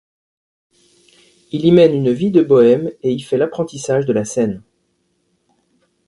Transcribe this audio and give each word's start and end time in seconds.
Il 1.51 1.63
y 1.63 1.71
mène 1.71 1.93
une 1.93 2.11
vie 2.11 2.31
de 2.31 2.41
bohème 2.41 2.89
et 3.03 3.13
y 3.13 3.19
fait 3.19 3.37
l'apprentissage 3.37 4.07
de 4.07 4.13
la 4.13 4.25
scène. 4.25 4.63